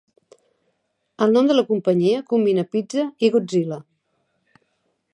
El 1.25 1.35
nom 1.35 1.51
de 1.51 1.59
la 1.59 1.65
companyia 1.69 2.23
combina 2.33 2.67
"pizza" 2.75 3.07
i 3.29 3.33
"Godzilla". 3.37 3.83